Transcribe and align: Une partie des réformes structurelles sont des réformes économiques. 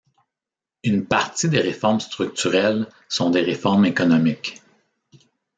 Une 0.83 1.05
partie 1.05 1.47
des 1.47 1.59
réformes 1.61 1.99
structurelles 1.99 2.87
sont 3.07 3.29
des 3.29 3.41
réformes 3.41 3.85
économiques. 3.85 4.59